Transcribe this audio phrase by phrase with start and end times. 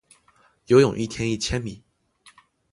[0.65, 1.83] 游泳一天一千米